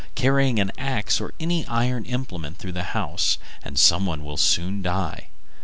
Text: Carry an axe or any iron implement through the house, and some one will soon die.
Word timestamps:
Carry 0.15 0.49
an 0.49 0.71
axe 0.79 1.21
or 1.21 1.31
any 1.39 1.63
iron 1.67 2.05
implement 2.05 2.57
through 2.57 2.71
the 2.71 2.85
house, 2.97 3.37
and 3.61 3.77
some 3.77 4.07
one 4.07 4.23
will 4.25 4.35
soon 4.35 4.81
die. 4.81 5.27